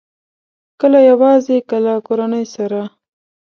[0.79, 2.81] کله یوازې، کله کورنۍ سره